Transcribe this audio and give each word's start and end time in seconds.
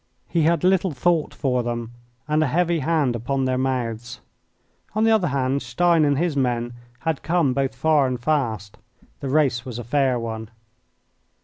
He 0.27 0.41
had 0.41 0.63
little 0.63 0.89
thought 0.89 1.31
for 1.31 1.61
them 1.61 1.91
and 2.27 2.41
a 2.41 2.47
heavy 2.47 2.79
hand 2.79 3.15
upon 3.15 3.45
their 3.45 3.59
mouths. 3.59 4.19
On 4.95 5.03
the 5.03 5.11
other 5.11 5.27
hand, 5.27 5.61
Stein 5.61 6.05
and 6.05 6.17
his 6.17 6.35
men 6.35 6.73
had 7.01 7.21
come 7.21 7.53
both 7.53 7.75
far 7.75 8.07
and 8.07 8.19
fast. 8.19 8.79
The 9.19 9.29
race 9.29 9.63
was 9.63 9.77
a 9.77 9.83
fair 9.83 10.17
one. 10.17 10.49